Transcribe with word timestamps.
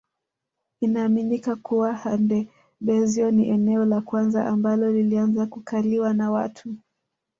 Inaaminika 0.81 1.55
kuwa 1.55 1.93
Handebezyo 1.93 3.31
ni 3.31 3.49
eneo 3.49 3.85
la 3.85 4.01
kwanza 4.01 4.47
ambalo 4.47 4.91
lilianza 4.91 5.45
kukaliwa 5.45 6.13
na 6.13 6.31
watu 6.31 6.75